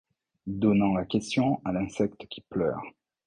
[0.47, 2.81] Donnant la question à l’insecte qui pleure!